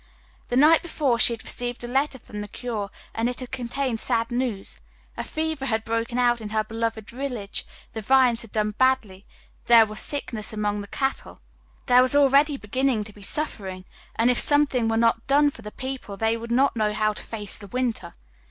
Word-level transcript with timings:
The 0.49 0.55
night 0.55 0.81
before 0.81 1.19
she 1.19 1.31
had 1.33 1.43
received 1.43 1.83
a 1.83 1.87
letter 1.87 2.17
from 2.17 2.41
the 2.41 2.47
curé 2.47 2.89
and 3.13 3.29
it 3.29 3.39
had 3.39 3.51
contained 3.51 3.99
sad 3.99 4.31
news. 4.31 4.81
A 5.15 5.23
fever 5.23 5.67
had 5.67 5.83
broken 5.83 6.17
out 6.17 6.41
in 6.41 6.49
her 6.49 6.63
beloved 6.63 7.11
village, 7.11 7.67
the 7.93 8.01
vines 8.01 8.41
had 8.41 8.51
done 8.51 8.71
badly, 8.71 9.27
there 9.65 9.85
was 9.85 9.99
sickness 9.99 10.51
among 10.51 10.81
the 10.81 10.87
cattle, 10.87 11.37
there 11.85 12.01
was 12.01 12.15
already 12.15 12.57
beginning 12.57 13.03
to 13.03 13.13
be 13.13 13.21
suffering, 13.21 13.85
and 14.15 14.31
if 14.31 14.39
something 14.39 14.87
were 14.87 14.97
not 14.97 15.27
done 15.27 15.51
for 15.51 15.61
the 15.61 15.69
people 15.71 16.17
they 16.17 16.35
would 16.35 16.51
not 16.51 16.75
know 16.75 16.93
how 16.93 17.13
to 17.13 17.21
face 17.21 17.55
the 17.59 17.67
winter. 17.67 18.11